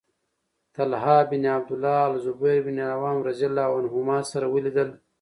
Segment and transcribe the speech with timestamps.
[0.75, 4.89] طلحة بن عبد الله او الزبير بن العوام رضي الله عنهما سره ولیدل